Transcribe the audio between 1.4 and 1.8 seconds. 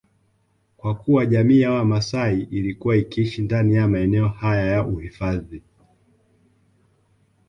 ya